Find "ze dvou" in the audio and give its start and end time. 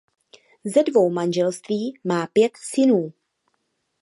0.65-1.09